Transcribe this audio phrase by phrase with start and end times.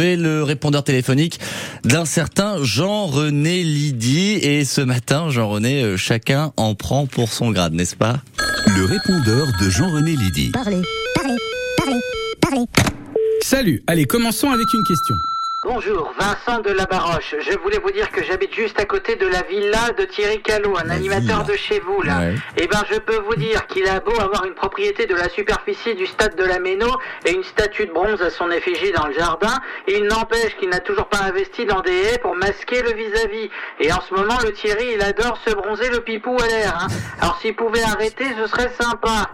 [0.00, 1.40] retrouver le répondeur téléphonique
[1.84, 4.38] d'un certain Jean-René Lydie.
[4.42, 8.20] Et ce matin, Jean-René, euh, chacun en prend pour son grade, n'est-ce pas?
[8.76, 10.50] Le répondeur de Jean-René Lydie.
[10.52, 10.80] Parlez,
[11.14, 11.36] parlez,
[11.76, 12.00] parlez,
[12.40, 12.64] parlez.
[13.42, 15.14] Salut, allez, commençons avec une question.
[15.70, 17.34] Bonjour, Vincent de la Baroche.
[17.38, 20.74] Je voulais vous dire que j'habite juste à côté de la villa de Thierry Callot,
[20.78, 21.52] un La animateur villa.
[21.52, 22.18] de chez vous, là.
[22.18, 22.34] Ouais.
[22.56, 25.94] Eh ben, je peux vous dire qu'il a beau avoir une propriété de la superficie
[25.96, 26.86] du stade de la Méno
[27.26, 29.52] et une statue de bronze à son effigie dans le jardin,
[29.86, 33.50] il n'empêche qu'il n'a toujours pas investi dans des haies pour masquer le vis-à-vis.
[33.80, 36.86] Et en ce moment, le Thierry, il adore se bronzer le pipou à l'air, hein.
[37.20, 39.30] Alors s'il pouvait arrêter, ce serait sympa.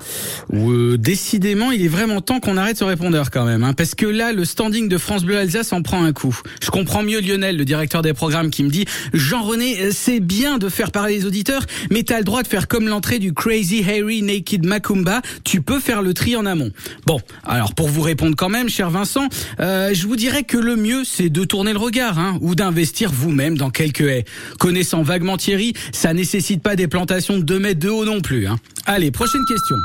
[0.52, 4.06] Euh, décidément, il est vraiment temps qu'on arrête ce répondeur quand même, hein, parce que
[4.06, 6.12] là, le standing de France Bleu Alsace en prend un
[6.60, 10.58] Je comprends mieux Lionel, le directeur des programmes, qui me dit Jean-René, euh, c'est bien
[10.58, 13.84] de faire parler les auditeurs, mais t'as le droit de faire comme l'entrée du Crazy
[13.88, 15.22] Harry Naked Macumba.
[15.44, 16.70] Tu peux faire le tri en amont.
[17.06, 19.28] Bon, alors pour vous répondre quand même, cher Vincent,
[19.60, 23.10] euh, je vous dirais que le mieux, c'est de tourner le regard, hein, ou d'investir
[23.12, 24.24] vous-même dans quelques haies.
[24.58, 28.46] Connaissant vaguement Thierry, ça nécessite pas des plantations de 2 mètres de haut non plus.
[28.46, 28.58] Hein.
[28.86, 29.76] Allez, prochaine question.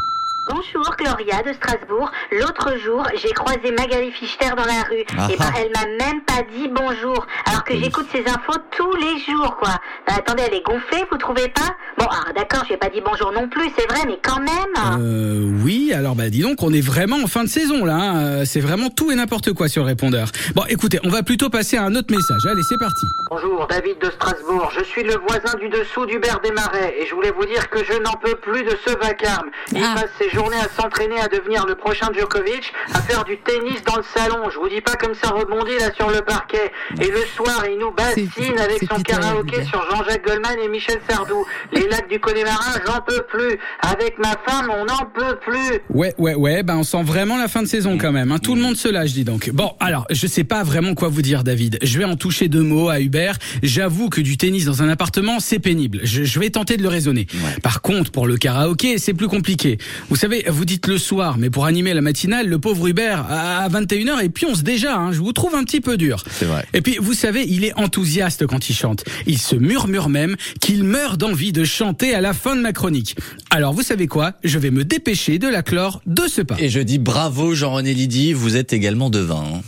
[0.53, 2.11] Bonjour Gloria de Strasbourg.
[2.31, 5.05] L'autre jour, j'ai croisé Magali Fichter dans la rue.
[5.17, 5.53] Ah et ben, ah.
[5.58, 7.25] elle m'a même pas dit bonjour.
[7.45, 9.75] Alors que j'écoute ses infos tous les jours, quoi.
[10.08, 11.75] Ben, attendez, elle est gonflée, vous trouvez pas?
[11.97, 14.99] Bon, ah, d'accord, j'ai pas dit bonjour non plus, c'est vrai, mais quand même.
[14.99, 17.95] Euh, oui, alors bah dis donc, on est vraiment en fin de saison là.
[17.95, 18.17] hein.
[18.41, 20.27] Euh, C'est vraiment tout et n'importe quoi sur le répondeur.
[20.55, 22.41] Bon, écoutez, on va plutôt passer à un autre message.
[22.49, 23.05] Allez, c'est parti.
[23.30, 24.69] Bonjour, David de Strasbourg.
[24.77, 27.93] Je suis le voisin du dessous d'Hubert Desmarais et je voulais vous dire que je
[28.02, 29.49] n'en peux plus de ce vacarme.
[29.71, 29.95] Il Ah.
[29.95, 33.97] passe ses journées à s'entraîner à devenir le prochain Djokovic, à faire du tennis dans
[33.97, 34.50] le salon.
[34.52, 36.72] Je vous dis pas comme ça rebondit là sur le parquet.
[37.00, 41.45] Et le soir, il nous bassine avec son karaoké sur Jean-Jacques Goldman et Michel Sardou.
[41.72, 43.59] Les lacs du Connemara, j'en peux plus.
[43.81, 45.80] Avec ma femme, on n'en peut plus.
[45.89, 48.31] Ouais, ouais, ouais, bah on sent vraiment la fin de saison quand même.
[48.31, 48.39] Hein.
[48.39, 49.52] Tout le monde se lâche, dis donc.
[49.52, 51.78] Bon, alors, je sais pas vraiment quoi vous dire, David.
[51.83, 53.38] Je vais en toucher deux mots à Hubert.
[53.61, 56.00] J'avoue que du tennis dans un appartement, c'est pénible.
[56.03, 57.28] Je, je vais tenter de le raisonner.
[57.61, 59.77] Par contre, pour le karaoké, c'est plus compliqué.
[60.10, 63.67] Vous savez, vous dites le soir, mais pour animer la matinale, le pauvre Hubert à
[63.69, 64.95] 21h et pionce déjà.
[64.97, 65.11] Hein.
[65.11, 66.23] Je vous trouve un petit peu dur.
[66.31, 66.65] C'est vrai.
[66.73, 69.03] Et puis, vous savez, il est enthousiaste quand il chante.
[69.27, 73.15] Il se murmure même qu'il meurt d'envie de chanter à la fin de ma chronique.
[73.49, 74.33] Alors, vous savez quoi?
[74.43, 76.55] Je vais me dépêcher de la clore de ce pas.
[76.59, 79.43] Et je dis bravo Jean-René Lydie, vous êtes également devin.
[79.55, 79.61] hein.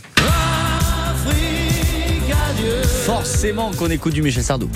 [3.04, 4.70] Forcément qu'on écoute du Michel Sardou.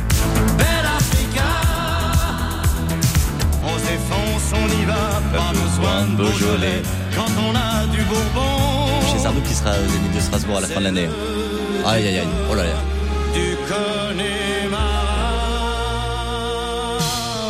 [3.64, 4.17] On s'effonce, on
[4.80, 6.82] y va, pas besoin de Beaujolais.
[7.14, 10.66] Quand on a du Bourbon, Michel Sardou qui sera au Zénith de Strasbourg à la
[10.68, 11.08] fin de l'année.
[11.86, 12.70] Aïe aïe aïe, oh là là.
[13.34, 14.98] du Connemara.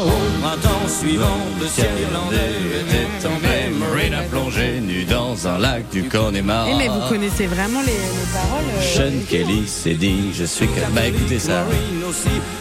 [0.05, 3.71] Au printemps suivant, le ciel irlandais était en mer.
[3.79, 6.69] Marina plongée nue dans un lac du Connemara.
[6.71, 10.67] Eh, mais vous connaissez vraiment les, les paroles euh, Sean Kelly s'est dit je suis
[10.67, 10.81] que...
[10.95, 11.65] Bah écoutez ça.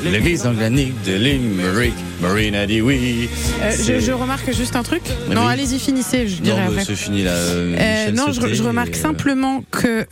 [0.04, 3.30] L'église organique de Limerick, Marine a dit oui.
[3.62, 5.02] euh, je, je remarque juste un truc.
[5.30, 5.54] Mais non, oui.
[5.54, 6.86] allez-y, finissez, je Non, bah, après.
[6.86, 7.32] c'est fini là.
[7.32, 10.06] euh, Euh, non, je, je remarque euh, simplement que euh,